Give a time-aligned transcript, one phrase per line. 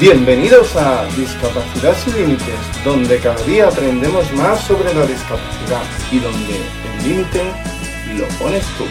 [0.00, 5.82] Bienvenidos a Discapacidad sin Límites, donde cada día aprendemos más sobre la discapacidad
[6.12, 7.42] y donde el límite
[8.16, 8.84] lo pones tú.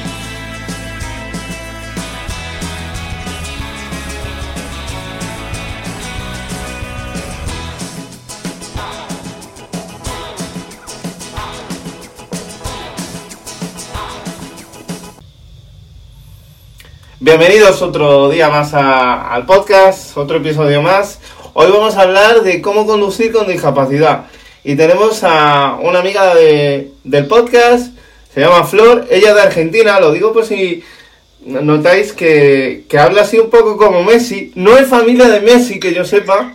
[17.27, 21.19] Bienvenidos otro día más al podcast, otro episodio más.
[21.55, 24.27] Hoy vamos a hablar de cómo conducir con discapacidad.
[24.63, 27.87] Y tenemos a una amiga de- del podcast,
[28.33, 30.85] se llama Flor, ella de Argentina, lo digo por si
[31.41, 34.53] notáis que, que habla así un poco como Messi.
[34.55, 36.53] No es familia de Messi, que yo sepa.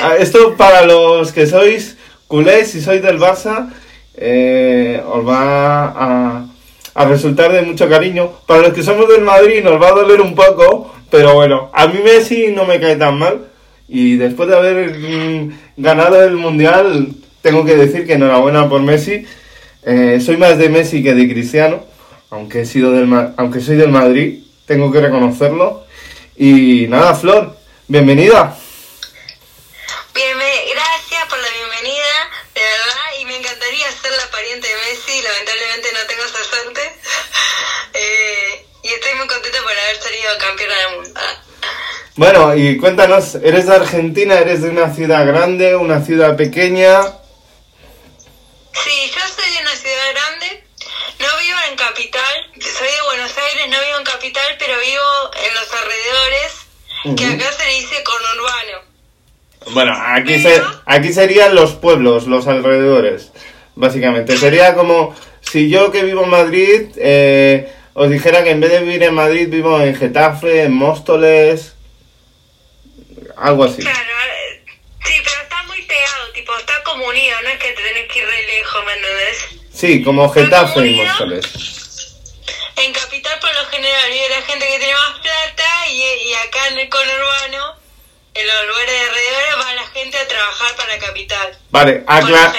[0.00, 1.96] Ah, Esto para los que sois
[2.28, 3.68] culés y sois del Barça,
[4.16, 6.46] eh, os va a,
[6.94, 8.32] a resultar de mucho cariño.
[8.46, 11.86] Para los que somos del Madrid nos va a doler un poco, pero bueno, a
[11.86, 13.48] mí Messi no me cae tan mal.
[13.88, 17.08] Y después de haber mm, ganado el Mundial,
[17.42, 19.26] tengo que decir que enhorabuena por Messi.
[19.84, 21.84] Eh, soy más de Messi que de Cristiano,
[22.30, 25.84] aunque, he sido del, aunque soy del Madrid, tengo que reconocerlo.
[26.36, 27.54] Y nada, Flor,
[27.86, 28.56] bienvenida.
[30.14, 32.14] Bienve- gracias por la bienvenida,
[32.54, 36.80] de verdad, y me encantaría ser la pariente de Messi, lamentablemente no tengo esa suerte.
[37.94, 39.58] Eh, y estoy muy contenta
[40.38, 41.20] campeona del mundo.
[42.16, 44.38] Bueno, y cuéntanos, ¿eres de Argentina?
[44.38, 47.02] ¿Eres de una ciudad grande, una ciudad pequeña?
[48.72, 50.64] Sí, yo soy de una ciudad grande,
[51.18, 55.54] no vivo en capital, soy de Buenos Aires, no vivo en capital, pero vivo en
[55.54, 56.52] los alrededores,
[57.16, 58.94] que acá se dice conurbano.
[59.72, 63.32] Bueno, aquí, se, aquí serían los pueblos, los alrededores,
[63.74, 64.36] básicamente.
[64.36, 68.80] Sería como si yo que vivo en Madrid eh, os dijera que en vez de
[68.80, 71.74] vivir en Madrid vivo en Getafe, en Móstoles,
[73.36, 73.82] algo así.
[73.82, 74.64] Claro, eh,
[75.04, 78.18] sí, pero está muy pegado, tipo, está como unido, no es que te tenés que
[78.18, 79.38] ir re lejos, ¿me entendés?
[79.72, 81.44] Sí, como Getafe y Móstoles.
[82.76, 86.68] En Capital por lo general vive la gente que tiene más plata y, y acá
[86.68, 87.76] en el conurbano,
[88.34, 91.58] en los lugares de alrededor, va la gente a trabajar para Capital.
[91.70, 92.52] Vale, acla-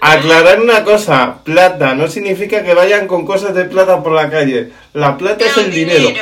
[0.00, 4.70] aclarar una cosa, plata no significa que vayan con cosas de plata por la calle.
[4.92, 6.00] La plata es el dinero.
[6.08, 6.20] digamos.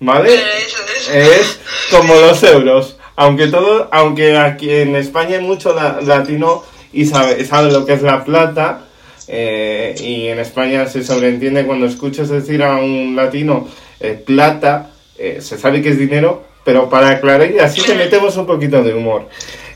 [0.00, 0.28] ¿Vale?
[0.34, 1.12] Claro, eso, eso.
[1.12, 1.58] Es
[1.90, 2.96] como los euros.
[3.16, 7.92] Aunque todo, aunque aquí en España hay mucho la- latino y sabe, sabe lo que
[7.94, 8.86] es la plata.
[9.28, 13.68] eh, y en España se sobreentiende cuando escuchas decir a un latino
[14.00, 18.36] eh, plata, eh, se sabe que es dinero, pero para aclarar y así te metemos
[18.36, 19.28] un poquito de humor.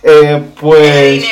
[0.02, 1.24] Eh, Es pues,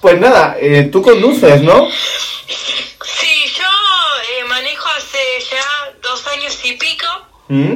[0.00, 1.88] pues nada, eh, tú conduces, ¿no?
[1.88, 5.18] Sí, yo eh, manejo hace
[5.50, 7.06] ya dos años y pico.
[7.48, 7.74] ¿Mm?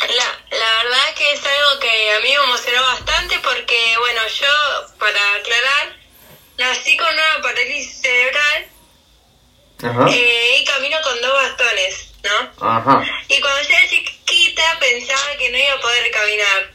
[0.00, 4.94] La, la verdad que es algo que a mí me emocionó bastante porque, bueno, yo,
[4.98, 5.96] para aclarar,
[6.58, 8.66] nací con una parálisis cerebral
[9.82, 10.06] Ajá.
[10.14, 12.68] eh, y camino con dos bastones, ¿no?
[12.68, 13.04] Ajá.
[13.28, 13.88] Y cuando yo era
[14.48, 16.70] chiquita pensaba que no iba a poder caminar,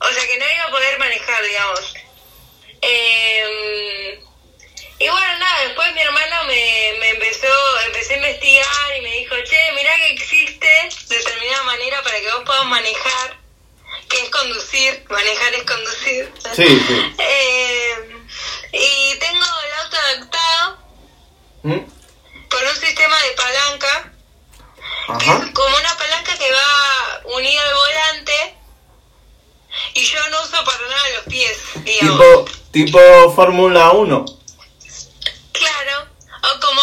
[0.00, 1.94] o sea, que no iba a poder manejar, digamos.
[2.82, 4.20] Eh,
[4.98, 9.34] y bueno, nada, después mi hermano me, me empezó, empecé a investigar y me dijo,
[9.44, 13.36] che, mirá que existe determinada manera para que vos puedas manejar,
[14.08, 16.32] que es conducir, manejar es conducir.
[16.54, 17.14] Sí, sí.
[17.18, 17.94] Eh,
[18.72, 20.78] y tengo el auto adaptado
[21.62, 21.78] ¿Mm?
[22.48, 24.09] con un sistema de palanca,
[25.18, 25.44] que Ajá.
[25.44, 28.56] es como una palanca que va unida al volante
[29.94, 32.44] y yo no uso para nada los pies, digamos.
[32.72, 34.24] Tipo, tipo Fórmula 1.
[35.52, 36.06] Claro,
[36.42, 36.82] o como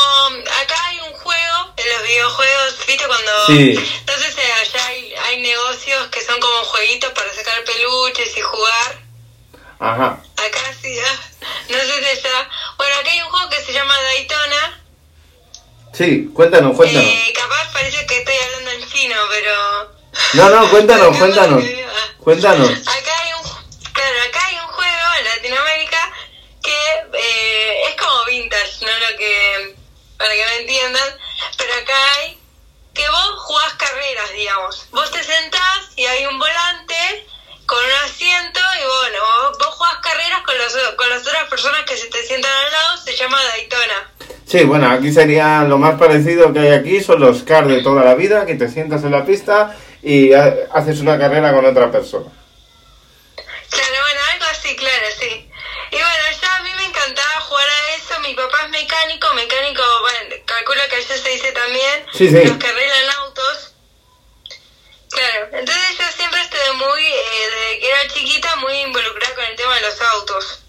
[0.61, 3.07] acá hay un juego, en los videojuegos, ¿viste?
[3.07, 3.45] Cuando...
[3.47, 3.91] Sí.
[3.99, 9.01] Entonces eh, allá hay, hay negocios que son como jueguitos para sacar peluches y jugar.
[9.79, 10.23] Ajá.
[10.37, 11.19] Acá sí, ah,
[11.69, 12.49] no sé si allá...
[12.77, 14.76] Bueno, acá hay un juego que se llama Daytona.
[15.97, 17.09] Sí, cuéntanos, cuéntanos.
[17.09, 19.95] Eh, capaz parece que estoy hablando en chino, pero...
[20.33, 21.63] No, no, cuéntanos, cuéntanos.
[22.19, 22.69] Cuéntanos.
[22.69, 26.13] Acá hay un, claro, acá hay un juego en Latinoamérica
[26.61, 29.75] que eh, es como vintage, no lo que
[30.19, 31.17] para que me entiendan,
[31.57, 32.39] pero acá hay
[32.93, 34.87] que vos jugás carreras, digamos.
[34.91, 37.27] Vos te sentás y hay un volante
[37.67, 39.19] con un asiento y bueno,
[39.59, 42.97] vos, jugás carreras con, los, con las otras personas que se te sientan al lado,
[42.97, 44.11] se llama Daytona.
[44.47, 48.03] Sí, bueno, aquí sería lo más parecido que hay aquí, son los cars de toda
[48.03, 51.91] la vida, que te sientas en la pista y ha- haces una carrera con otra
[51.91, 52.31] persona.
[53.69, 55.49] Claro, bueno, algo así, claro, sí.
[55.91, 58.19] Y bueno, ya a mí me encantaba jugar a eso.
[58.21, 62.45] Mi papá es mecánico, mecánico, bueno, calculo que allá se dice también, Sí, sí.
[62.47, 63.73] los que arreglan autos.
[65.09, 69.55] Claro, entonces yo siempre estuve muy, eh, desde que era chiquita muy involucrada con el
[69.55, 70.59] tema de los autos.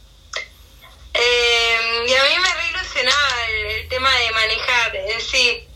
[1.15, 5.67] Eh, y a mí me re ilusionaba el, el tema de manejar en sí.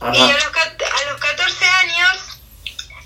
[0.00, 0.14] Ajá.
[0.14, 2.18] Y a los, a los 14 años,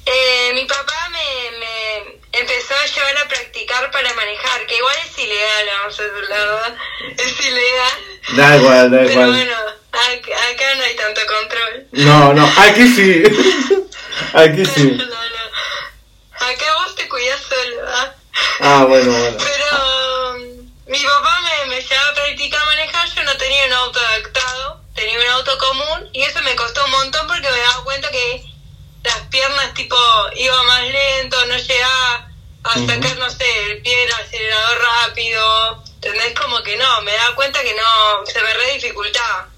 [0.07, 5.19] eh, mi papá me, me empezó a llevar a practicar para manejar, que igual es
[5.19, 6.77] ilegal, vamos a decir la verdad,
[7.17, 8.21] es ilegal.
[8.37, 9.31] Da igual, da Pero igual.
[9.31, 9.57] bueno,
[9.93, 11.87] ac- acá no hay tanto control.
[11.93, 13.23] No, no, aquí sí.
[14.35, 14.91] Aquí sí.
[14.99, 16.47] No, no.
[16.47, 18.15] Acá vos te cuidás solo, ¿ah?
[18.61, 19.37] Ah, bueno, bueno.
[19.39, 24.01] Pero um, mi papá me, me llevaba a practicar manejar, yo no tenía un auto
[24.01, 28.11] adaptado, tenía un auto común y eso me costó un montón porque me daba cuenta
[28.11, 28.45] que
[29.03, 29.97] las piernas tipo
[30.37, 32.31] iba más lento, no llegaba
[32.65, 36.35] a sacar, no sé, el pie del acelerador rápido, ¿entendés?
[36.39, 39.49] Como que no, me daba cuenta que no, se me re dificultaba.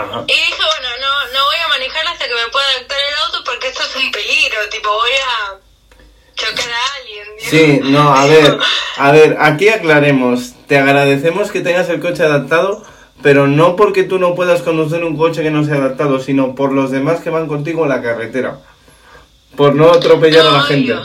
[0.00, 0.24] Ajá.
[0.26, 3.44] Y dije, bueno, no, no voy a manejar hasta que me pueda adaptar el auto
[3.44, 5.54] porque esto es un peligro, tipo voy a
[6.34, 7.26] chocar a alguien.
[7.38, 8.58] Sí, no, a ver,
[8.98, 10.52] a ver, aquí aclaremos.
[10.66, 12.84] Te agradecemos que tengas el coche adaptado,
[13.22, 16.72] pero no porque tú no puedas conducir un coche que no sea adaptado, sino por
[16.72, 18.58] los demás que van contigo en la carretera.
[19.56, 20.94] Por no atropellar a la gente.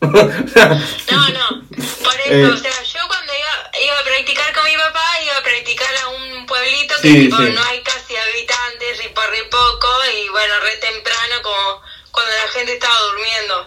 [0.00, 2.44] No, no, por eso, Eh.
[2.44, 6.08] o sea, yo cuando iba, iba a practicar con mi papá, iba a practicar a
[6.08, 7.50] un pueblito que Sí, tipo, sí.
[7.52, 9.88] no hay casi habitantes y por re poco,
[10.18, 13.66] y bueno, re temprano como cuando la gente estaba durmiendo.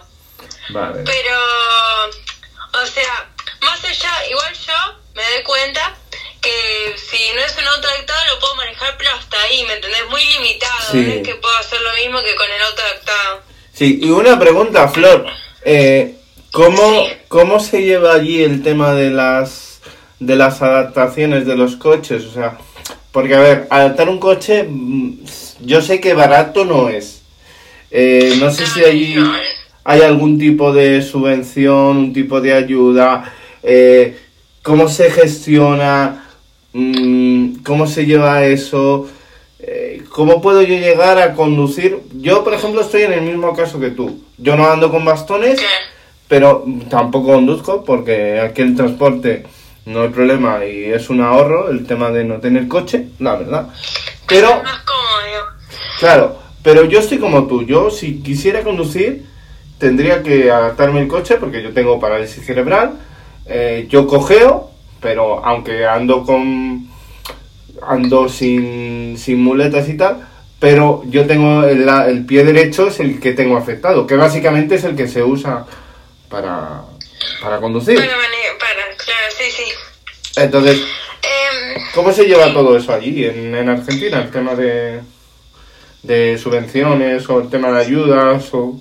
[0.70, 1.02] Vale.
[1.04, 1.38] Pero,
[2.82, 3.28] o sea,
[3.60, 4.74] más allá, igual yo
[5.14, 5.96] me doy cuenta
[6.40, 10.06] que si no es un auto adaptado lo puedo manejar, pero hasta ahí, ¿me entendés?
[10.08, 10.96] Muy limitado, Sí.
[10.98, 13.42] no es que puedo hacer lo mismo que con el auto adaptado.
[13.74, 15.24] Sí, y una pregunta, Flor.
[15.64, 16.16] Eh,
[16.52, 17.16] ¿cómo, Sí.
[17.28, 19.77] ¿Cómo se lleva allí el tema de las
[20.20, 22.24] de las adaptaciones de los coches?
[22.24, 22.58] O sea,
[23.12, 25.18] porque a ver, adaptar un coche, mm,
[25.62, 27.22] yo sé que barato no es.
[27.90, 29.32] Eh, no sé si no.
[29.84, 33.32] hay algún tipo de subvención, un tipo de ayuda,
[33.62, 34.18] eh,
[34.62, 36.28] cómo se gestiona,
[36.72, 39.08] Mm, cómo se lleva eso,
[39.60, 41.98] Eh, cómo puedo yo llegar a conducir.
[42.20, 44.22] Yo, por ejemplo, estoy en el mismo caso que tú.
[44.38, 45.60] Yo no ando con bastones,
[46.28, 49.44] pero tampoco conduzco porque aquí el transporte
[49.88, 53.68] no hay problema y es un ahorro el tema de no tener coche, la verdad.
[54.26, 54.54] Pero Es
[54.84, 55.56] cómodo.
[55.98, 57.64] Claro, pero yo estoy como tú.
[57.64, 59.24] Yo, si quisiera conducir,
[59.78, 62.92] tendría que adaptarme el coche porque yo tengo parálisis cerebral.
[63.46, 64.70] eh, yo cojeo,
[65.00, 66.86] pero aunque ando con.
[67.86, 70.28] ando sin, sin muletas y tal.
[70.60, 74.84] Pero yo tengo el, el pie derecho, es el que tengo afectado, que básicamente es
[74.84, 75.64] el que se usa
[76.28, 76.82] para,
[77.40, 77.96] para conducir.
[79.38, 79.72] Sí, sí.
[80.36, 80.80] Entonces,
[81.22, 84.22] Em, ¿Cómo se lleva todo eso allí en, en Argentina?
[84.22, 85.00] El tema de,
[86.02, 88.80] de subvenciones o el tema de ayudas o...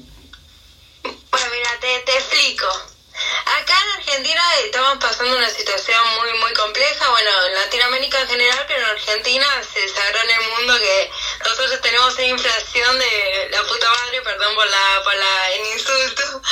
[1.31, 2.68] Bueno, mira, te, te explico.
[2.68, 8.65] Acá en Argentina estamos pasando una situación muy muy compleja, bueno, en Latinoamérica en general,
[8.68, 11.09] pero en Argentina se sagró en el mundo que
[11.44, 16.42] nosotros tenemos una inflación de la puta madre, perdón por la por la, el insulto.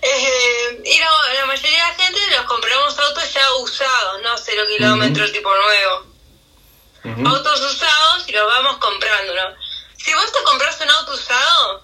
[0.00, 4.62] Eh, y no, la mayoría de la gente los compramos autos ya usados, no cero
[4.68, 6.08] kilómetros tipo nuevo.
[7.30, 9.56] Autos usados y los vamos comprando, ¿no?
[9.96, 11.82] Si vos te compras un auto usado,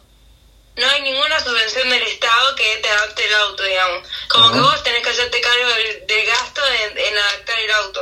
[0.76, 4.08] no hay ninguna subvención del Estado que te adapte el auto, digamos.
[4.28, 8.00] Como que vos tenés que hacerte cargo del, del gasto en, en adaptar el auto.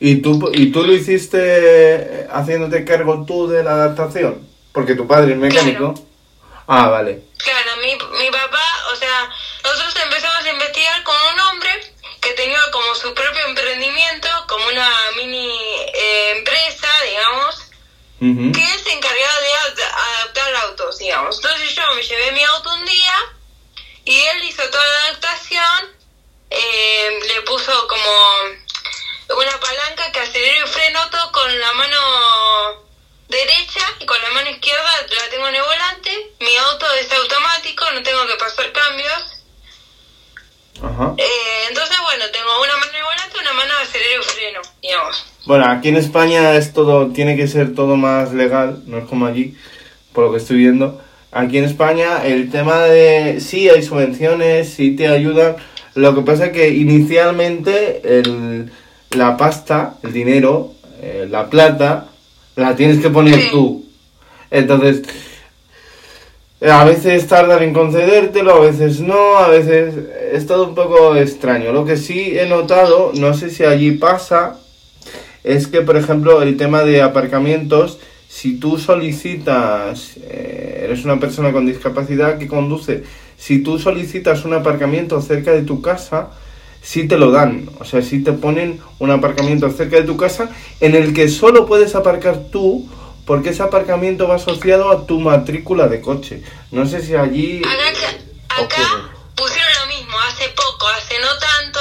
[0.00, 4.46] ¿Y tú, ¿Y tú lo hiciste haciéndote cargo tú de la adaptación?
[4.72, 5.94] Porque tu padre es mecánico.
[6.66, 7.22] Ah, vale.
[7.38, 9.30] Claro, mi, mi papá, o sea,
[9.62, 14.88] nosotros empezamos a investigar con un hombre que tenía como su propio emprendimiento, como una
[15.16, 15.50] mini
[15.94, 17.56] eh, empresa, digamos,
[18.52, 21.36] que él se encargaba de ad- adaptar autos, digamos.
[21.36, 23.14] Entonces yo me llevé mi auto un día
[24.04, 25.96] y él hizo toda la adaptación,
[26.50, 32.84] eh, le puso como una palanca que aceleró y frenó todo con la mano
[33.28, 36.32] derecha y con la mano izquierda la tengo en el volante.
[36.40, 39.22] Mi auto es automático, no tengo que pasar cambios.
[40.82, 41.14] Ajá.
[41.16, 41.22] Eh,
[41.68, 45.26] entonces, bueno, tengo una mano el volante, una mano de acelero y freno, digamos.
[45.46, 49.26] Bueno, aquí en España es todo, tiene que ser todo más legal, no es como
[49.26, 49.56] allí,
[50.12, 51.00] por lo que estoy viendo.
[51.30, 55.56] Aquí en España el tema de sí hay subvenciones, sí te ayudan.
[55.94, 58.70] Lo que pasa es que inicialmente el,
[59.10, 62.08] la pasta, el dinero, eh, la plata,
[62.56, 63.48] la tienes que poner Sí.
[63.50, 63.84] tú.
[64.50, 65.02] Entonces,
[66.70, 69.94] a veces tardan en concedértelo, a veces no, a veces
[70.32, 71.72] es todo un poco extraño.
[71.72, 74.58] Lo que sí he notado, no sé si allí pasa,
[75.42, 81.52] es que, por ejemplo, el tema de aparcamientos, si tú solicitas eh, eres una persona
[81.52, 83.02] con discapacidad que conduce,
[83.36, 86.30] si tú solicitas un aparcamiento cerca de tu casa,
[86.80, 87.68] sí te lo dan.
[87.80, 90.50] O sea, sí te ponen un aparcamiento cerca de tu casa
[90.80, 92.88] en el que solo puedes aparcar tú
[93.26, 96.42] porque ese aparcamiento va asociado a tu matrícula de coche.
[96.70, 97.62] No sé si allí...
[97.64, 101.80] Acá, acá pusieron lo mismo, hace poco, hace no tanto,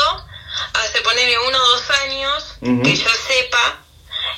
[0.73, 2.43] hace ponerle uno o dos años,
[2.83, 3.79] que yo sepa,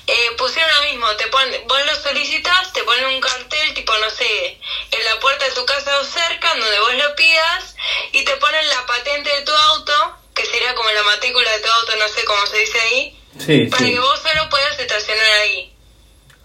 [0.08, 4.10] eh, pusieron lo mismo, te ponen, vos lo solicitas, te ponen un cartel tipo, no
[4.10, 4.60] sé,
[4.92, 7.76] en la puerta de tu casa o cerca, donde vos lo pidas,
[8.12, 9.94] y te ponen la patente de tu auto,
[10.34, 13.66] que sería como la matrícula de tu auto, no sé cómo se dice ahí, Sí,
[13.66, 13.94] para sí.
[13.94, 15.73] que vos solo puedas estacionar ahí.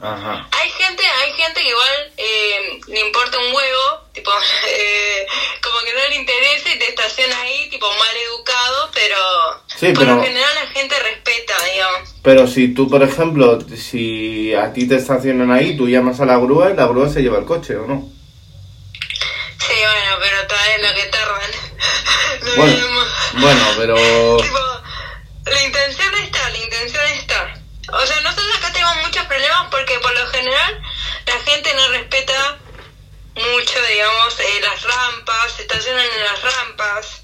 [0.01, 0.47] Ajá.
[0.53, 4.31] Hay gente, hay gente que igual eh, le importa un huevo, tipo,
[4.69, 5.27] eh,
[5.63, 9.17] como que no le interesa y te estaciona ahí, tipo mal educado, pero
[9.77, 12.15] Sí, por pero- lo general la gente respeta, digamos.
[12.23, 16.37] Pero si tú, por ejemplo, si a ti te estacionan ahí, tú llamas a la
[16.37, 18.09] grúa y la grúa se lleva el coche, ¿o no?
[19.59, 21.51] Sí, bueno, pero todavía lo que tardan.
[22.43, 23.01] Lo Bueno, mismo.
[23.35, 24.37] bueno, pero...
[24.43, 24.59] Tipo,
[25.51, 27.55] la intención está, la intención está.
[27.93, 30.81] O sea, nosotros acá tenemos muchos problemas porque por lo general
[31.27, 32.59] la gente no respeta
[33.35, 37.23] mucho, digamos, eh, las rampas, se estacionan en las rampas.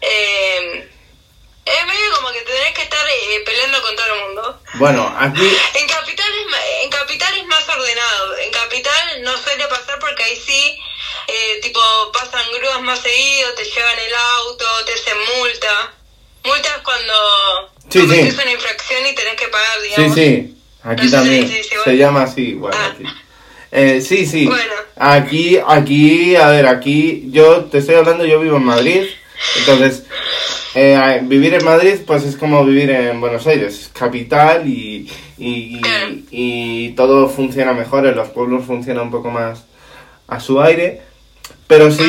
[0.00, 0.88] Eh,
[1.64, 4.62] es medio como que tenés que estar eh, peleando con todo el mundo.
[4.74, 5.56] Bueno, aquí...
[5.74, 8.38] En capital, es, en capital es más ordenado.
[8.38, 10.78] En capital no suele pasar porque ahí sí,
[11.26, 11.80] eh, tipo,
[12.12, 15.92] pasan grúas más seguido, te llevan el auto, te hacen multa.
[16.44, 18.40] Multa es cuando Sí, sí.
[18.40, 20.14] una infracción y tenés que pagar, Sí, digamos.
[20.14, 21.48] sí, aquí también.
[21.48, 21.98] Se bueno.
[21.98, 22.74] llama así, igual.
[22.76, 22.92] Ah.
[22.92, 23.04] aquí.
[23.70, 24.46] Eh, sí, sí.
[24.46, 24.62] Bueno.
[24.96, 29.04] Aquí, aquí, a ver, aquí, yo te estoy hablando, yo vivo en Madrid,
[29.60, 30.04] entonces,
[30.74, 35.08] eh, vivir en Madrid, pues es como vivir en Buenos Aires, es capital y,
[35.38, 35.80] y, y,
[36.32, 39.66] y todo funciona mejor, en los pueblos funciona un poco más
[40.26, 41.00] a su aire,
[41.68, 42.02] pero sí,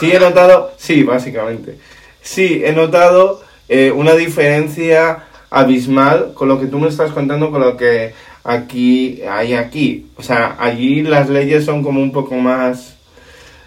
[0.00, 1.76] sí he notado, sí, básicamente,
[2.22, 7.60] sí he notado eh, una diferencia abismal con lo que tú me estás contando, con
[7.60, 10.06] lo que aquí hay aquí.
[10.16, 12.96] O sea, allí las leyes son como un poco más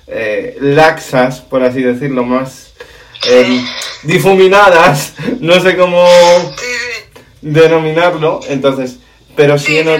[0.07, 2.73] eh, laxas, por así decirlo, más
[3.29, 3.61] eh,
[4.03, 6.05] difuminadas, no sé cómo
[7.41, 8.97] denominarlo, entonces,
[9.35, 9.99] pero sí, Sí, he, not-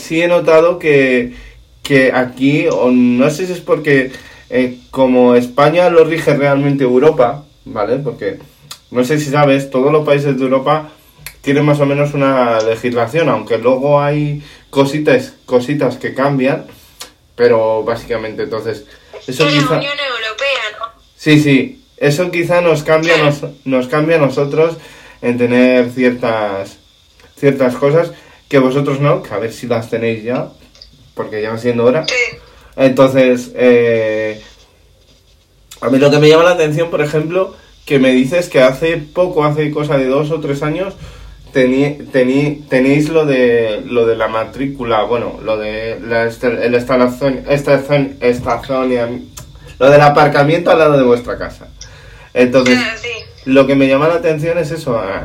[0.00, 1.34] sí he notado que,
[1.82, 4.12] que aquí, o no sé si es porque
[4.50, 7.96] eh, como España lo rige realmente Europa, ¿vale?
[7.96, 8.38] Porque
[8.90, 10.90] no sé si sabes, todos los países de Europa
[11.42, 16.66] tienen más o menos una legislación, aunque luego hay cositas, cositas que cambian,
[17.34, 18.84] pero básicamente entonces
[19.26, 19.76] eso es la quizá...
[19.76, 20.86] Unión Europea, ¿no?
[21.16, 24.76] Sí, sí, eso quizá nos cambia, nos, nos cambia a nosotros
[25.22, 26.78] en tener ciertas,
[27.36, 28.12] ciertas cosas
[28.48, 30.48] que vosotros no, que a ver si las tenéis ya,
[31.14, 32.06] porque ya va siendo hora.
[32.06, 32.38] Sí.
[32.76, 34.42] Entonces, eh,
[35.80, 37.54] a mí lo que me llama la atención, por ejemplo,
[37.84, 40.94] que me dices que hace poco, hace cosa de dos o tres años,
[41.52, 46.74] tení- tení- tenéis lo de lo de la matrícula, bueno, lo de la est- el
[46.74, 49.24] instalación, estacion- estacionam-
[49.78, 51.68] lo del aparcamiento al lado de vuestra casa.
[52.34, 53.08] Entonces, sí.
[53.46, 54.98] lo que me llama la atención es eso.
[54.98, 55.24] ah,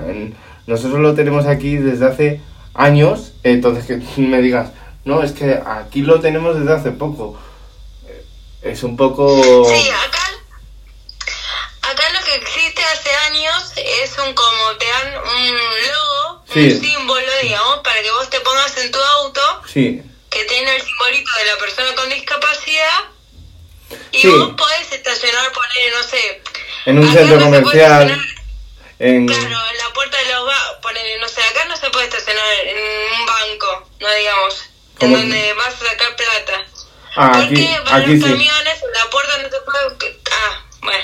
[0.67, 2.41] nosotros lo tenemos aquí desde hace
[2.73, 4.71] años, entonces que me digas,
[5.03, 7.37] no, es que aquí lo tenemos desde hace poco.
[8.07, 8.23] Eh,
[8.63, 9.41] Es un poco...
[9.69, 10.25] Sí, acá,
[11.91, 16.71] acá lo que existe hace años es un como te dan un logo, Sí.
[16.73, 20.81] un símbolo, digamos, para que vos te pongas en tu auto, Sí, que tiene el
[20.81, 22.99] simbolito de la persona con discapacidad,
[24.11, 24.27] y Sí.
[24.27, 26.41] vos podés estacionar, poner, no sé,
[26.85, 28.21] en un centro comercial,
[28.99, 29.27] en...
[29.27, 32.45] Claro, en la puerta de los bancos, ponele, no sé, acá no se puede estacionar
[32.63, 32.77] en
[33.19, 34.65] un banco, no digamos,
[35.01, 36.65] en donde vas a sacar plata.
[37.17, 38.83] Ah, ¿Por aquí, qué aquí los camiones?
[38.83, 40.17] En la puerta no se puede.
[40.31, 41.03] Ah, bueno.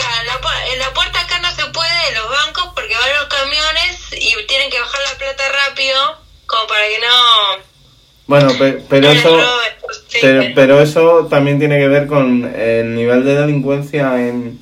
[0.00, 3.10] En la, pu- en la puerta acá no se puede de los bancos porque van
[3.18, 5.96] los camiones y tienen que bajar la plata rápido,
[6.46, 7.62] como para que no.
[8.26, 9.28] Bueno, pe- pero eso...
[9.30, 14.60] roben, pues, Pero, pero eso también tiene que ver con el nivel de delincuencia en,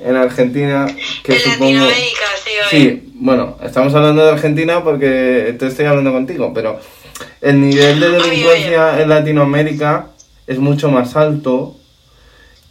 [0.00, 0.86] en Argentina,
[1.22, 1.64] que en supongo...
[1.64, 2.50] Latinoamérica, sí.
[2.70, 6.80] Sí, bueno, estamos hablando de Argentina porque te estoy hablando contigo, pero
[7.40, 10.06] el nivel de delincuencia en Latinoamérica
[10.46, 11.76] es mucho más alto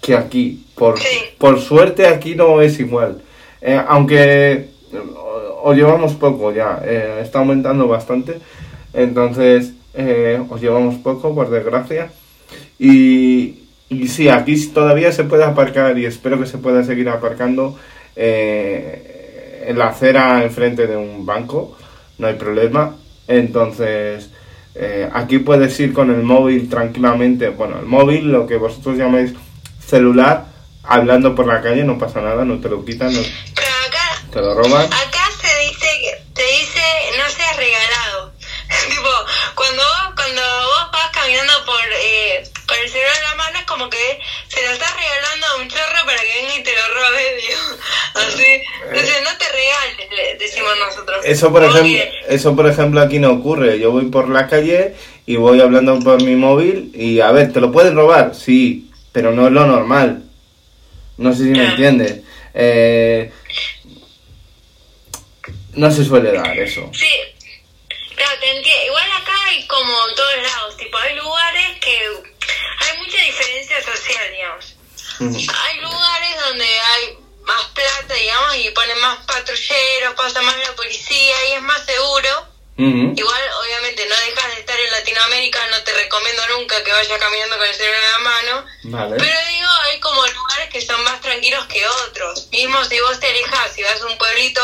[0.02, 0.66] que aquí.
[0.76, 1.08] Por, Sí.
[1.38, 3.22] por suerte aquí no es igual.
[3.62, 8.40] Eh, aunque o- os llevamos poco ya, eh, está aumentando bastante,
[8.94, 12.12] entonces eh, os llevamos poco, por desgracia.
[12.80, 17.78] Y, y sí, aquí todavía se puede aparcar y espero que se pueda seguir aparcando
[18.16, 21.78] eh, en la acera enfrente de un banco,
[22.18, 22.96] no hay problema.
[23.28, 24.30] Entonces,
[24.74, 29.34] Eh, aquí puedes ir con el móvil tranquilamente, bueno, el móvil, lo que vosotros llamáis
[29.92, 30.46] celular,
[30.84, 33.22] hablando por la calle, no pasa nada, no te lo quitan, no
[33.56, 34.86] Pero acá, te lo roban.
[34.86, 36.82] acá se dice, que- te dice,
[37.20, 38.32] no seas regalado.
[38.90, 39.10] tipo,
[39.56, 43.66] cuando vos, cuando vos vas caminando por, eh, con el celular en la mano, es
[43.66, 46.86] como que se lo estás regalando a un chorro para que venga y te lo
[46.96, 47.62] robe, digo.
[48.16, 48.52] Así.
[48.90, 51.20] Entonces, no te regales, le decimos nosotros.
[51.26, 53.78] Eso por ejemplo, que- eso por ejemplo aquí no ocurre.
[53.80, 54.96] Yo voy por la calle
[55.26, 58.34] y voy hablando por mi móvil y a ver, ¿te lo pueden robar?
[58.36, 60.24] Sí, pero no es lo normal.
[61.18, 62.22] No sé si me entiendes.
[62.54, 63.32] Eh,
[65.74, 66.90] no se suele dar eso.
[66.94, 67.12] Sí,
[68.16, 68.86] claro, te entiendo.
[68.88, 74.32] Igual acá hay como en todos lados, tipo, hay lugares que hay mucha diferencia social,
[74.32, 74.76] digamos.
[75.20, 81.36] Hay lugares donde hay más plata, digamos, y ponen más patrulleros, pasa más la policía
[81.50, 82.51] y es más seguro.
[83.16, 87.58] Igual, obviamente, no dejas de estar en Latinoamérica, no te recomiendo nunca que vayas caminando
[87.58, 88.66] con el celular en la mano.
[88.84, 89.16] Vale.
[89.18, 92.48] Pero digo, hay como lugares que son más tranquilos que otros.
[92.52, 94.62] Mismo si vos te alejas, si vas a un pueblito,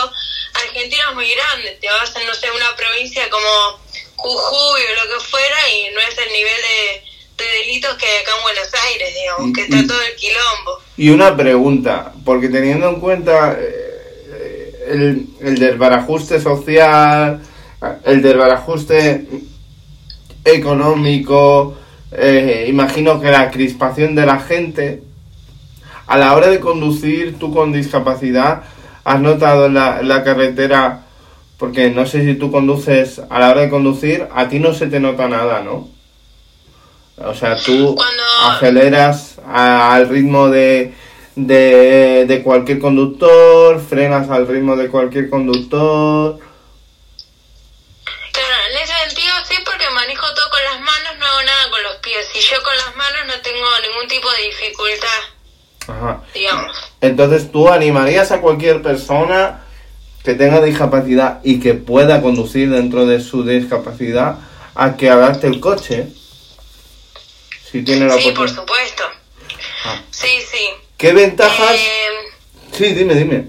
[0.54, 3.80] Argentina es muy grande, te vas a, no sé, una provincia como
[4.16, 8.18] Jujuy o lo que fuera y no es el nivel de, de delitos que hay
[8.24, 10.82] acá en Buenos Aires, digamos, que Y- está y- todo el quilombo.
[10.98, 17.40] Y una pregunta, porque teniendo en cuenta eh, el, el desbarajuste social,
[18.06, 19.28] el desbarajuste
[20.46, 21.78] económico,
[22.12, 25.04] eh, imagino que la crispación de la gente,
[26.08, 28.64] a la hora de conducir tú con discapacidad,
[29.04, 31.04] has notado en la, en la carretera,
[31.58, 34.88] porque no sé si tú conduces, a la hora de conducir, a ti no se
[34.88, 35.90] te nota nada, ¿no?
[37.18, 40.94] O sea, tú Cuando- aceleras a- al ritmo de,
[41.36, 46.40] de, de cualquier conductor, frenas al ritmo de cualquier conductor.
[48.32, 51.82] Claro, en ese sentido sí, porque manejo todo con las manos, no hago nada con
[51.84, 52.28] los pies.
[52.36, 56.24] Y yo con las manos no tengo ningún tipo de dificultad, Ajá.
[56.34, 56.78] digamos.
[57.02, 59.64] Entonces tú animarías a cualquier persona
[60.24, 64.40] que tenga discapacidad y que pueda conducir dentro de su discapacidad
[64.76, 66.08] a que adapte el coche.
[67.72, 69.04] Si tiene la Sí, por supuesto.
[69.86, 70.02] Ah.
[70.12, 70.70] Sí, sí.
[70.98, 71.76] ¿Qué ventajas?
[71.76, 72.08] Eh,
[72.74, 73.46] Sí, dime, dime.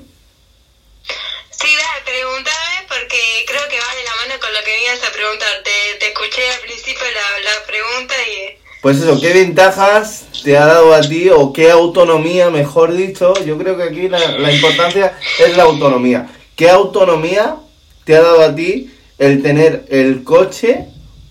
[1.51, 5.13] sí, dale, pregúntame porque creo que va de la mano con lo que venías a
[5.13, 5.49] preguntar.
[5.65, 8.59] Te, te escuché al principio la, la pregunta y...
[8.81, 13.35] Pues eso, ¿qué ventajas te ha dado a ti o qué autonomía, mejor dicho?
[13.45, 16.29] Yo creo que aquí la, importancia es la autonomía.
[16.57, 17.57] ¿Qué autonomía
[18.05, 20.87] te ha dado a ti el tener el coche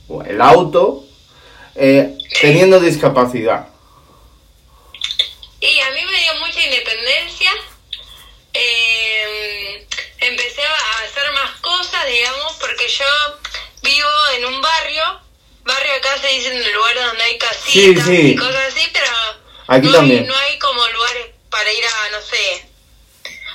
[0.08, 1.06] o el auto
[1.76, 3.68] eh, teniendo discapacidad?
[5.60, 7.52] Y a mí me dio mucha independencia.
[8.54, 9.88] Eh,
[10.20, 13.06] empecé a hacer más cosas, digamos, porque yo
[13.84, 14.87] vivo en un barrio.
[15.68, 18.28] Barrio acá se dice en el lugar donde hay casitas Sí, sí.
[18.32, 19.12] y cosas así, pero
[19.68, 20.22] Aquí no, también.
[20.24, 22.66] Hay, no hay como lugares para ir a, no sé,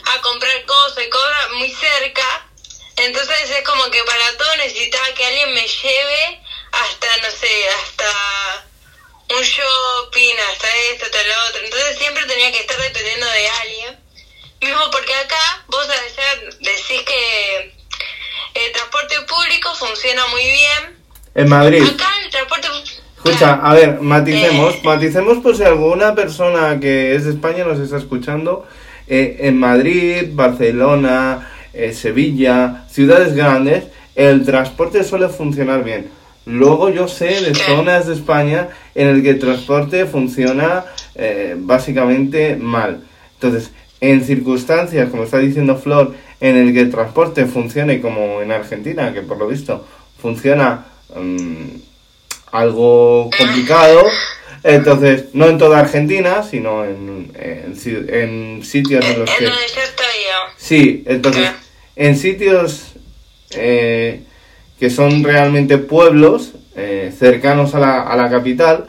[0.05, 2.49] a comprar cosas y cosas muy cerca.
[2.97, 8.67] Entonces es como que para todo necesitaba que alguien me lleve hasta, no sé, hasta
[9.31, 11.65] un shopping, hasta esto, hasta lo otro.
[11.65, 13.99] Entonces siempre tenía que estar dependiendo de alguien.
[14.61, 17.75] Mismo porque acá vos allá decís que
[18.55, 21.02] el transporte público funciona muy bien.
[21.35, 21.83] En Madrid.
[21.83, 22.69] Acá el transporte...
[23.25, 24.81] Escucha, a ver, maticemos, Eh.
[24.85, 28.67] maticemos por si alguna persona que es de España nos está escuchando.
[29.09, 36.09] eh, en Madrid, Barcelona, eh, Sevilla, ciudades grandes, el transporte suele funcionar bien.
[36.47, 40.85] Luego yo sé de zonas de España en el que el transporte funciona
[41.17, 43.01] eh, básicamente mal.
[43.35, 48.53] Entonces, en circunstancias, como está diciendo Flor, en el que el transporte funcione como en
[48.53, 49.85] Argentina, que por lo visto
[50.21, 51.67] funciona mm,
[52.53, 54.03] algo complicado.
[54.65, 59.45] Entonces, no en toda Argentina, sino en, en, si- en sitios en En los que...
[59.45, 59.59] digamos.
[60.57, 61.51] Sí, entonces,
[61.97, 62.93] en sitios
[63.57, 64.21] eh,
[64.79, 68.87] que son realmente pueblos eh, cercanos a la, a la capital,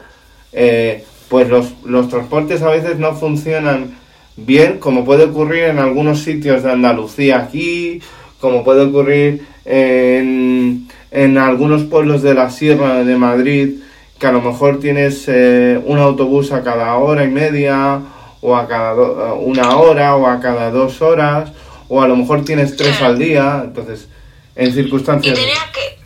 [0.52, 3.98] eh, pues los, los transportes a veces no funcionan
[4.36, 8.00] bien, como puede ocurrir en algunos sitios de Andalucía aquí,
[8.40, 13.80] como puede ocurrir en, en algunos pueblos de la Sierra de Madrid,
[14.18, 18.00] que a lo mejor tienes eh, un autobús a cada hora y media,
[18.40, 21.50] o a cada do- una hora, o a cada dos horas,
[21.88, 23.12] o a lo mejor tienes tres Claro.
[23.12, 24.08] al día, entonces,
[24.56, 25.34] en Y circunstancias...
[25.34, 25.98] tenías que,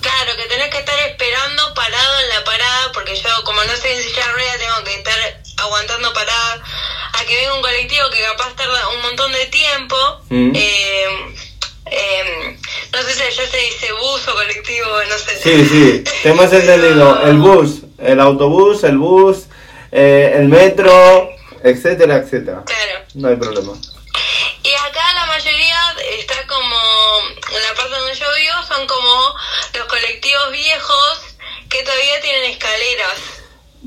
[0.00, 3.90] claro, que tenés que estar esperando parado en la parada, porque yo como no soy
[3.90, 5.18] en silla de ruedas tengo que estar
[5.64, 6.62] aguantando parada
[7.18, 9.96] a que venga un colectivo que capaz tarda un montón de tiempo.
[10.28, 10.52] Mm.
[10.54, 11.06] Eh,
[11.90, 12.58] eh,
[12.92, 15.42] no sé si allá se dice bus o colectivo, no sé.
[15.42, 17.22] Sí, sí, te hemos entendido.
[17.22, 19.46] El bus, el autobús, el bus,
[19.92, 21.30] eh, el metro,
[21.62, 22.62] etcétera, etcétera.
[22.64, 23.04] Claro.
[23.14, 23.72] No hay problema.
[24.62, 26.76] Y acá la mayoría está como,
[27.50, 29.34] en la parte donde yo vivo, son como
[29.74, 31.20] los colectivos viejos
[31.70, 33.18] que todavía tienen escaleras.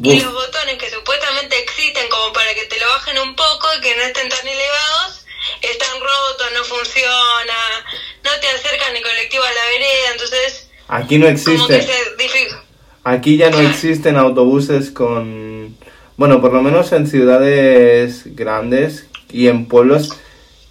[0.02, 3.82] Y los botones que supuestamente existen como para que te lo bajen un poco y
[3.82, 5.26] que no estén tan elevados,
[5.62, 7.86] están rotos, no funciona,
[8.56, 11.42] acercan el colectivo a la vereda, entonces Aquí no como que
[11.78, 11.82] existe.
[11.82, 12.48] se.
[13.04, 15.76] Aquí ya no existen autobuses con...
[16.18, 20.12] Bueno, por lo menos en ciudades grandes y en pueblos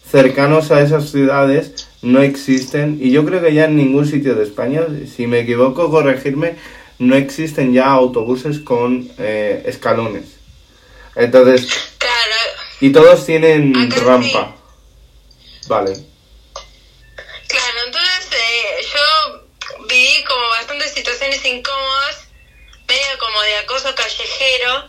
[0.08, 2.98] cercanos a esas ciudades no existen.
[3.00, 4.82] Y yo creo que ya en ningún sitio de España,
[5.14, 6.54] si me equivoco, corregirme,
[6.98, 10.36] no existen ya autobuses con eh, escalones.
[11.16, 11.66] Entonces,
[11.98, 12.36] Claro,
[12.80, 14.00] y todos tienen Acá sí.
[14.04, 14.56] rampa.
[15.66, 15.92] Vale.
[17.48, 22.16] Claro, entonces eh, yo viví como bastantes situaciones incómodas,
[22.88, 24.88] medio como de acoso callejero,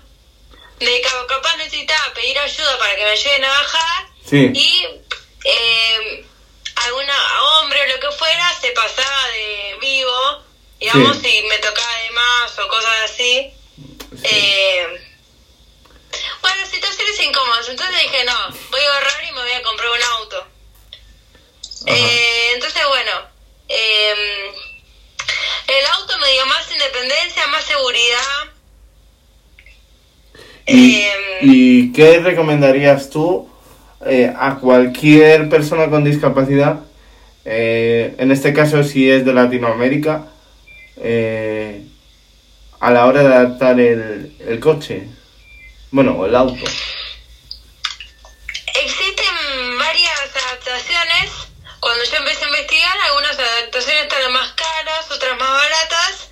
[0.79, 4.51] de que capaz necesitaba pedir ayuda para que me ayuden a bajar Sí.
[4.53, 4.87] y
[5.43, 6.25] eh,
[6.87, 7.13] alguna
[7.59, 10.43] hombre o lo que fuera se pasaba de vivo,
[10.79, 11.29] digamos, Sí.
[11.31, 13.51] si me tocaba de más o cosas así.
[14.15, 14.21] sí.
[14.23, 15.07] Eh,
[16.41, 17.67] bueno, situaciones incómodas.
[17.69, 20.47] Entonces dije, no, voy a ahorrar y me voy a comprar un auto.
[21.87, 23.11] Eh, entonces, bueno,
[23.67, 24.51] eh,
[25.67, 28.45] el auto me dio más independencia, más seguridad.
[30.73, 33.49] ¿Y, Eh, y qué recomendarías tú
[34.05, 36.81] eh, a cualquier persona con discapacidad?
[37.45, 40.27] eh, en este caso, si es de Latinoamérica,
[40.97, 41.81] eh,
[42.79, 45.07] a la hora de adaptar el, el coche.
[45.91, 46.63] Bueno, o el auto.
[48.73, 51.31] Existen varias adaptaciones.
[51.79, 56.29] Cuando yo empecé a investigar, algunas adaptaciones están más caras, otras más baratas.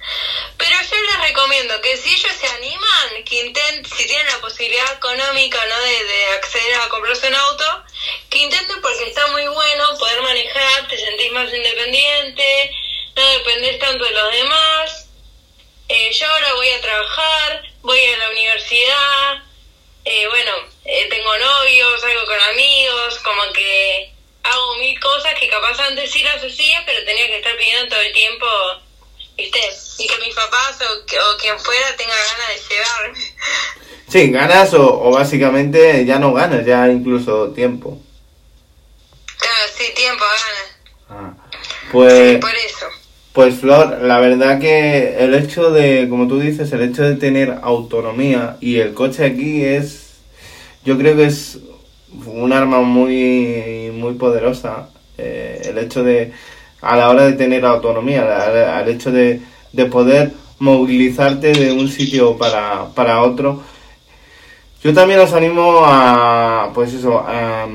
[0.58, 4.94] Pero yo les recomiendo que si ellos se animan, que intenten, si tienen la posibilidad
[4.94, 5.80] económica ¿no?
[5.82, 7.84] de, de acceder a comprarse un auto,
[8.30, 12.72] que intenten porque está muy bueno poder manejar, te sentís más independiente,
[13.16, 15.08] no dependés tanto de los demás.
[15.88, 19.44] Eh, yo ahora voy a trabajar, voy a la universidad,
[20.06, 20.52] eh, bueno,
[20.86, 24.12] eh, tengo novios, salgo con amigos, como que
[24.44, 28.02] hago mil cosas que capaz antes sí las hacía, pero tenía que estar pidiendo todo
[28.02, 28.48] el tiempo,
[29.38, 29.62] ¿viste?
[30.00, 33.20] Y que mis papás o, o quien fuera tenga ganas de llevarme.
[34.10, 37.98] Sí, ganas o, o básicamente ya no ganas, ya incluso tiempo.
[39.38, 40.70] Claro, sí, tiempo, ganas.
[41.10, 41.34] Ah,
[41.92, 42.40] Pues...
[42.40, 42.86] Por eso.
[43.32, 47.60] Pues Flor, la verdad que el hecho de, como tú dices, el hecho de tener
[47.62, 50.16] autonomía y el coche aquí es,
[50.84, 51.60] yo creo que es
[52.26, 54.90] un arma muy, muy poderosa.
[55.18, 56.34] eh, el hecho de,
[56.82, 59.42] a la hora de tener autonomía, al, al hecho de,
[59.74, 63.64] de poder movilizarte de un sitio para, para otro.
[64.82, 67.68] Yo también os animo a, pues eso, a,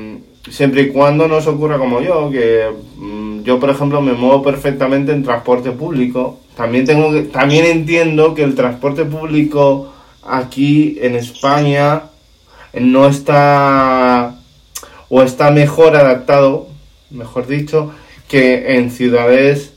[0.49, 2.65] siempre y cuando no os ocurra como yo, que
[2.97, 6.39] mm, yo, por ejemplo, me muevo perfectamente en transporte público.
[6.55, 12.03] También tengo que, también entiendo que el transporte público aquí en España
[12.73, 14.35] no está
[15.07, 16.67] o está mejor adaptado,
[17.11, 17.91] mejor dicho,
[18.27, 19.73] que en ciudades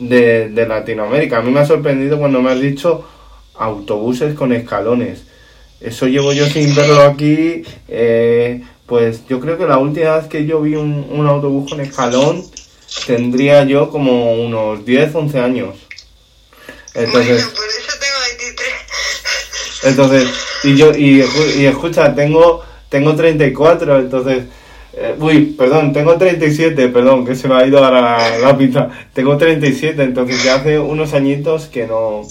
[0.00, 1.38] de, de Latinoamérica.
[1.38, 3.06] A mí me ha sorprendido cuando me has dicho
[3.56, 5.24] autobuses con escalones.
[5.84, 7.62] Eso llevo yo sin verlo aquí.
[7.88, 11.80] eh, pues yo creo que la última vez que yo vi un, un autobús con
[11.80, 12.44] escalón
[13.06, 15.76] tendría yo como unos 10, 11 años.
[16.94, 18.70] Entonces, Bueno, por eso tengo 23.
[19.84, 20.28] entonces
[20.64, 21.24] y yo, y,
[21.60, 24.44] y escucha, tengo, tengo 34, entonces,
[24.94, 28.90] eh, uy, perdón, tengo 37, perdón, que se me ha ido ahora la, la pinta.
[29.12, 32.22] Tengo 37, entonces ya hace unos añitos que no,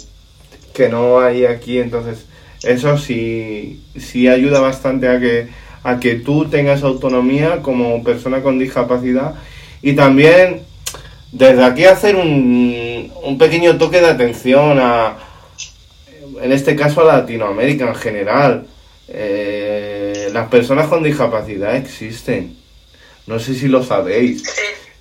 [0.74, 2.26] que no hay aquí, entonces
[2.64, 5.48] eso sí, sí ayuda bastante a que,
[5.84, 9.36] a que tú tengas autonomía como persona con discapacidad
[9.82, 10.62] y también
[11.32, 15.18] desde aquí hacer un, un pequeño toque de atención a,
[16.42, 18.68] en este caso a Latinoamérica en general.
[19.08, 22.56] Eh, las personas con discapacidad existen.
[23.28, 24.44] No sé si lo sabéis.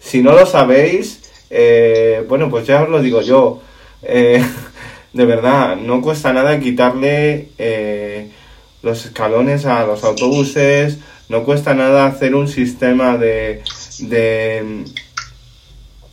[0.01, 1.21] Si no lo sabéis,
[1.51, 3.63] eh, bueno, pues ya os lo digo yo.
[4.03, 4.43] Eh,
[5.13, 8.31] de verdad, no cuesta nada quitarle eh,
[8.83, 10.99] los escalones a los autobuses,
[11.29, 13.63] no cuesta nada hacer un sistema de,
[14.01, 14.85] de,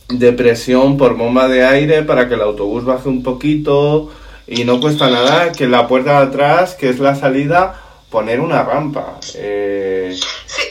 [0.08, 4.10] de presión por bomba de aire para que el autobús baje un poquito
[4.46, 8.40] y no cuesta nada que en la puerta de atrás, que es la salida, poner
[8.40, 9.18] una rampa.
[9.34, 10.62] Eh, Sí.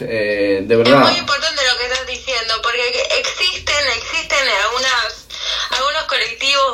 [0.00, 1.08] eh, de Es verdad.
[1.10, 1.53] muy importante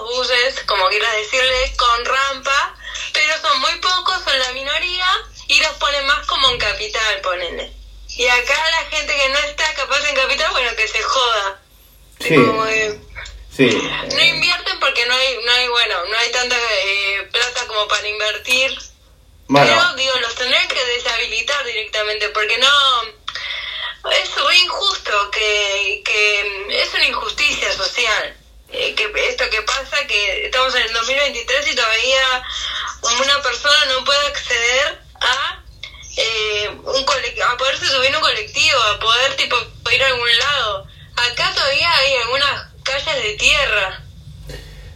[0.05, 2.76] buses, como quieras decirle, con rampa,
[3.12, 5.07] pero son muy pocos, son la minoría
[5.48, 7.72] y los ponen más como en capital, ponele.
[8.09, 11.61] Y acá la gente que no está capaz en capital, bueno, que se joda.
[12.20, 12.35] Sí.
[12.35, 12.98] Como que
[13.57, 13.66] Sí.
[13.66, 18.07] no invierten porque no hay, no hay bueno, no hay tanta eh, plata como para
[18.09, 18.79] invertir.
[19.48, 22.70] Bueno, Pero, digo, los tendrían que deshabilitar directamente porque no...
[24.12, 28.37] Es muy injusto, que, que es una injusticia social.
[30.07, 32.43] Que estamos en el 2023 y todavía
[33.23, 35.62] una persona no puede acceder a
[36.16, 39.57] eh, un a poderse subir en un colectivo, a poder tipo
[39.93, 40.87] ir a algún lado.
[41.16, 44.03] Acá todavía hay algunas calles de tierra,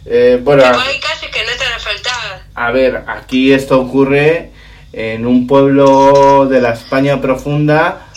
[0.05, 2.41] eh, bueno, hay calles que no están asfaltadas.
[2.53, 4.51] a ver, aquí esto ocurre
[4.93, 8.07] en un pueblo de la España profunda.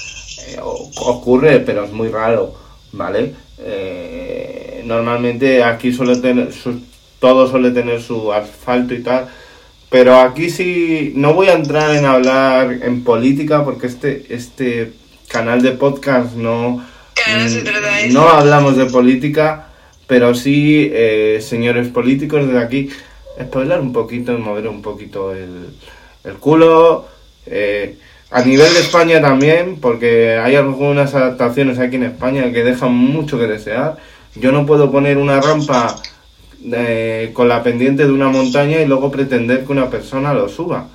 [0.47, 2.55] eh, ocurre, pero es muy raro,
[2.93, 3.35] ¿vale?
[3.61, 6.81] Eh, normalmente aquí suele tener, su-
[7.19, 9.29] todo suele tener su asfalto y tal.
[9.91, 14.93] Pero aquí sí, no voy a entrar en hablar en política porque este, este
[15.29, 16.85] canal de podcast no,
[18.13, 19.69] no de hablamos de política,
[20.07, 22.91] pero sí, eh, señores políticos desde aquí,
[23.43, 25.71] spoiler un poquito, mover un poquito el,
[26.25, 27.07] el culo.
[27.47, 27.97] eh,
[28.31, 33.39] a nivel de España también, porque hay algunas adaptaciones aquí en España que dejan mucho
[33.39, 33.97] que desear.
[34.35, 35.97] Yo no puedo poner una rampa
[36.73, 40.89] eh, con la pendiente de una montaña y luego pretender que una persona lo suba.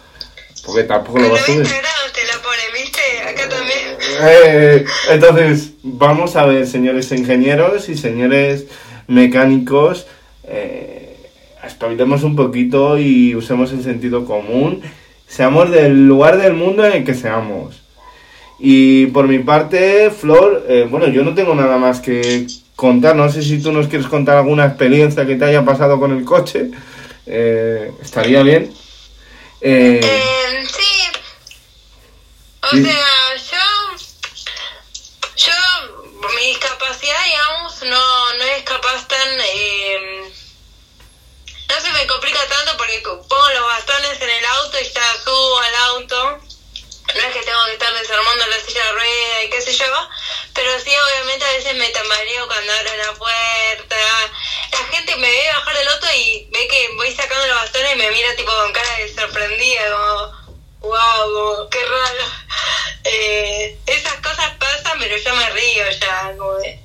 [0.66, 1.64] Porque tampoco lo va a subir.
[1.64, 3.02] 90 grados te la ponen, ¿viste?
[3.28, 3.80] Acá también.
[4.22, 8.68] Eh, entonces, vamos a ver, señores ingenieros y señores
[9.08, 10.06] mecánicos,
[10.46, 11.18] eh,
[11.66, 14.84] espabilemos un poquito y usemos el sentido común.
[15.36, 17.82] Seamos del lugar del mundo en el que seamos.
[18.60, 23.16] Y por mi parte, Flor, eh, bueno, yo no tengo nada más que contar.
[23.16, 26.24] No sé si tú nos quieres contar alguna experiencia que te haya pasado con el
[26.24, 26.70] coche.
[27.26, 28.74] Eh, estaría bien.
[29.62, 31.20] Eh, Eh, sí.
[32.62, 32.84] O Sí.
[32.84, 32.96] sea,
[33.52, 33.98] yo.
[35.36, 36.30] Yo.
[36.38, 39.28] Mi discapacidad, digamos, no, no es capaz tan.
[39.56, 40.24] Eh,
[41.70, 45.02] no se me complica tanto porque pongo los bastones en el auto y ya.
[47.32, 50.10] Que tengo que estar desarmando la silla de rueda y qué sé yo,
[50.54, 53.96] pero sí, obviamente, a veces me tambaleo cuando abro la puerta.
[54.72, 57.96] La gente me ve bajar del auto y ve que voy sacando los bastones y
[57.96, 62.26] me mira tipo con cara de sorprendida, como, wow, qué raro.
[63.06, 66.80] Eh, esas cosas pasan, pero yo me río ya, como de...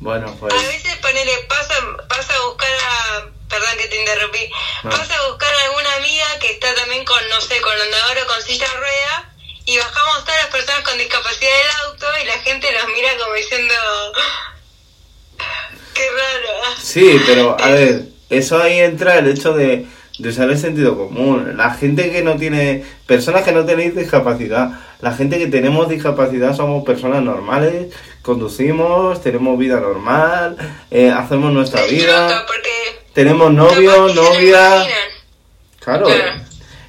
[0.00, 0.52] bueno, pues...
[0.52, 1.74] A veces ponele, pasa,
[2.08, 4.50] pasa a buscar a, perdón que te interrumpí,
[4.82, 4.90] No.
[4.90, 8.26] pasa a buscar a alguna amiga que está también con, no sé, con andador o
[8.26, 9.26] con silla de rueda,
[9.66, 13.34] y bajamos todas las personas con discapacidad del auto y la gente nos mira como
[13.34, 13.74] diciendo,
[15.94, 16.76] qué raro.
[16.90, 19.86] Sí, pero a ver, eso ahí entra el hecho de,
[20.18, 21.56] de usar el sentido común.
[21.56, 26.54] La gente que no tiene, personas que no tenéis discapacidad, la gente que tenemos discapacidad
[26.56, 30.56] somos personas normales, conducimos, tenemos vida normal,
[30.90, 32.44] eh, hacemos nuestra Es vida,
[33.14, 34.84] tenemos novio, novia.
[35.78, 36.40] Claro, Claro.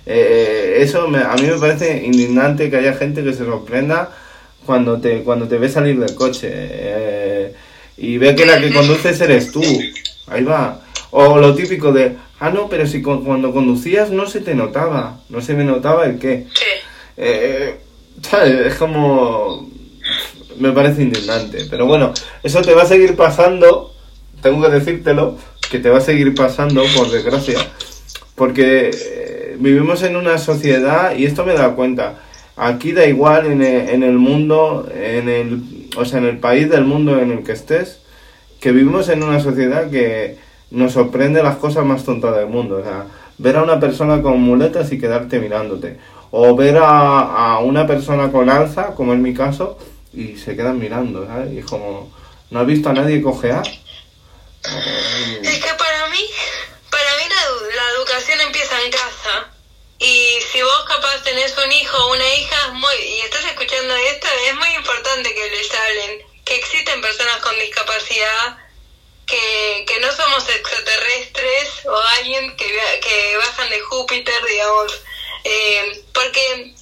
[0.05, 4.09] eh, eso me- a mí me parece indignante que haya gente que se sorprenda
[4.65, 7.53] cuando te, cuando te ve salir del coche eh,
[8.01, 9.61] y ve que la que conduces eres tú.
[10.27, 10.81] Ahí va.
[11.11, 15.19] O lo típico de, ah, no, pero si cu- cuando conducías no se te notaba,
[15.29, 16.47] no se me notaba el qué.
[16.53, 16.63] Sí.
[17.17, 17.75] Eh,
[18.21, 18.67] ¿sabes?
[18.67, 19.69] Es como...
[20.59, 21.65] Me parece indignante.
[21.69, 23.93] Pero bueno, eso te va a seguir pasando,
[24.41, 25.37] tengo que decírtelo,
[25.69, 27.59] que te va a seguir pasando, por desgracia.
[28.35, 32.19] Porque eh, vivimos en una sociedad, y esto me da cuenta,
[32.57, 35.61] aquí da igual en el, en el mundo, en el,
[35.97, 37.99] o sea, en el país del mundo en el que estés,
[38.59, 40.37] que vivimos en una sociedad que
[40.69, 42.77] nos sorprende las cosas más tontas del mundo.
[42.77, 43.05] O sea,
[43.37, 45.97] ver a una persona con muletas y quedarte mirándote.
[46.31, 49.77] O ver a, a una persona con alza, como es mi caso,
[50.13, 51.51] y se quedan mirando, ¿sabes?
[51.53, 52.11] Y es como,
[52.51, 53.63] ¿no has visto a nadie cojear?
[55.43, 56.23] Es que para mí,
[56.89, 59.50] para mí la, edu- la educación empieza en casa.
[60.03, 64.27] Y si vos capaz tenés un hijo o una hija muy, y estás escuchando esto,
[64.47, 68.57] es muy importante que les hablen que existen personas con discapacidad,
[69.27, 74.91] que, que no somos extraterrestres o alguien que, que bajan de Júpiter, digamos.
[75.43, 76.73] Eh, porque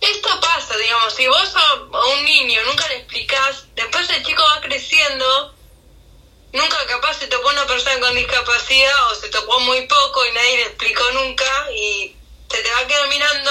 [0.00, 1.74] esto pasa, digamos, si vos a
[2.14, 5.54] un niño nunca le explicás, después el chico va creciendo
[6.54, 10.56] nunca capaz se topó una persona con discapacidad o se topó muy poco y nadie
[10.56, 12.16] le explicó nunca y
[12.50, 13.50] se te va a quedar mirando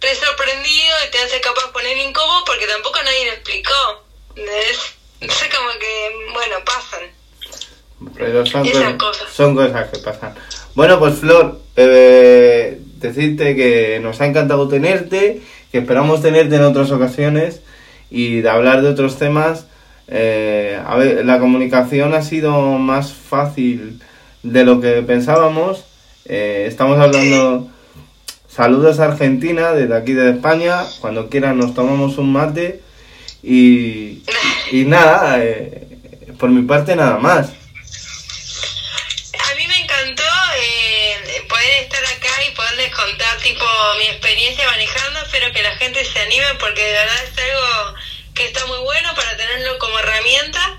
[0.00, 4.04] re sorprendido y te hace capaz poner incómodo porque tampoco nadie le explicó.
[4.36, 7.20] Es, no sé como que, bueno, pasan.
[8.16, 9.32] Pero son, Esas cosas, cosas.
[9.32, 10.34] son cosas que pasan.
[10.74, 16.90] Bueno, pues Flor, eh, decirte que nos ha encantado tenerte, que esperamos tenerte en otras
[16.90, 17.60] ocasiones
[18.10, 19.66] y de hablar de otros temas.
[20.08, 24.00] Eh, a ver, la comunicación ha sido más fácil
[24.42, 25.84] de lo que pensábamos.
[26.24, 27.68] Eh, estamos hablando.
[28.50, 30.84] Saludos a Argentina, desde aquí de España.
[31.00, 32.80] Cuando quieran nos tomamos un mate.
[33.44, 34.24] Y,
[34.72, 35.86] y nada, eh,
[36.36, 37.48] por mi parte nada más.
[37.48, 37.52] A
[39.54, 40.24] mí me encantó
[40.58, 43.64] eh, poder estar acá y poderles contar tipo
[43.98, 45.20] mi experiencia manejando.
[45.20, 47.94] Espero que la gente se anime porque de verdad es algo
[48.34, 50.76] que está muy bueno para tenerlo como herramienta.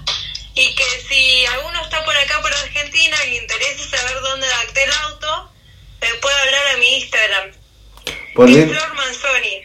[0.55, 4.91] Y que si alguno está por acá, por Argentina, le interese saber dónde adapté el
[4.91, 5.49] auto,
[6.01, 7.60] me puede hablar a mi Instagram.
[8.35, 9.61] Por Es Flor Manzoni.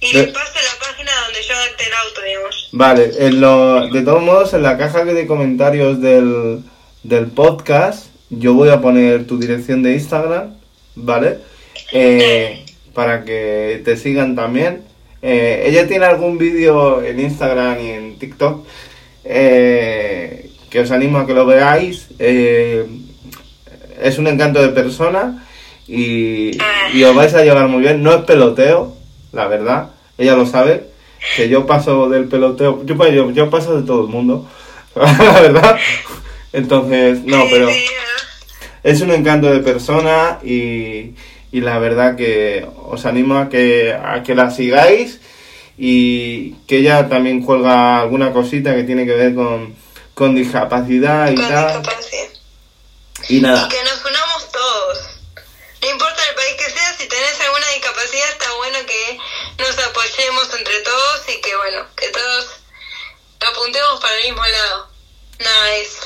[0.00, 2.68] Y De- le paso la página donde yo adapté el auto, digamos.
[2.72, 6.60] Vale, en lo, de todos modos, en la caja de comentarios del,
[7.04, 10.54] del podcast, yo voy a poner tu dirección de Instagram,
[10.96, 11.38] ¿vale?
[11.92, 14.82] Eh, para que te sigan también.
[15.22, 18.66] Eh, ella tiene algún vídeo en Instagram y en TikTok
[19.24, 22.08] eh, que os animo a que lo veáis.
[22.18, 22.88] Es
[24.18, 25.46] un encanto de persona
[25.94, 26.58] y,
[26.94, 28.02] y os vais a llevar muy bien.
[28.02, 28.94] No es peloteo,
[29.32, 29.90] la verdad.
[30.18, 30.90] Ella lo sabe.
[31.36, 32.82] Que yo paso del peloteo.
[32.84, 34.48] Yo, yo, yo paso de todo el mundo.
[34.94, 35.78] la verdad.
[36.52, 37.68] Entonces, no, pero
[38.82, 41.14] es un encanto de persona y,
[41.52, 45.20] y la verdad que os animo a que, a que la sigáis
[45.78, 49.74] y que ella también cuelga alguna cosita que tiene que ver con,
[50.14, 51.66] con discapacidad y Con tal.
[51.80, 52.28] discapacidad.
[53.28, 54.98] Y nada, Y que nos unamos todos.
[55.82, 59.18] No importa el país que sea, si tenés alguna discapacidad, está bueno que
[59.62, 59.76] nos
[60.56, 62.46] entre todos y que, bueno, que todos
[63.40, 64.88] apuntemos para el mismo lado.
[65.40, 66.00] Nada, eso.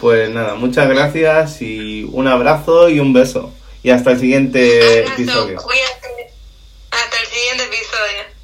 [0.00, 3.52] pues nada, muchas gracias y un abrazo y un beso.
[3.82, 5.56] Y hasta el siguiente Abrazo, episodio.
[5.62, 6.32] cuídate.
[6.90, 8.37] Hasta el siguiente episodio.